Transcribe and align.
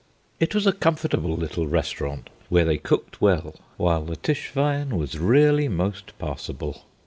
It 0.39 0.55
was 0.55 0.65
a 0.65 0.71
comfortable 0.71 1.37
little 1.37 1.67
restaurant, 1.67 2.31
where 2.49 2.65
they 2.65 2.79
cooked 2.79 3.21
well, 3.21 3.53
while 3.77 4.03
the 4.03 4.15
Tischwein 4.15 4.97
was 4.97 5.19
really 5.19 5.67
most 5.67 6.17
passable. 6.17 6.85